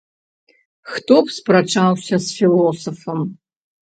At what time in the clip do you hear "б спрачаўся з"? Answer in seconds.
1.27-2.37